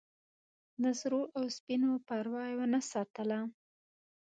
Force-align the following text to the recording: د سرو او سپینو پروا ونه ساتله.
د 0.83 0.85
سرو 0.99 1.21
او 1.37 1.43
سپینو 1.57 1.91
پروا 2.07 2.45
ونه 2.59 2.79
ساتله. 2.91 3.39